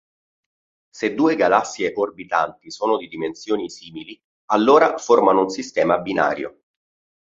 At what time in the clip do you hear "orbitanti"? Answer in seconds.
1.95-2.71